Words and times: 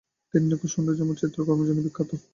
তিনি 0.33 0.45
নিখুঁত 0.45 0.63
ও 0.65 0.73
সৌন্দর্যময় 0.73 1.19
চিত্রকর্মের 1.21 1.67
জন্য 1.69 1.79
বিখ্যাত। 1.85 2.11